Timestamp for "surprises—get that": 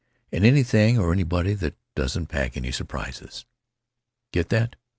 2.71-4.75